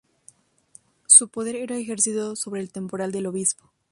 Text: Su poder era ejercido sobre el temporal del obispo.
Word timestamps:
Su 1.05 1.29
poder 1.29 1.55
era 1.55 1.77
ejercido 1.77 2.35
sobre 2.35 2.61
el 2.61 2.71
temporal 2.71 3.11
del 3.11 3.27
obispo. 3.27 3.71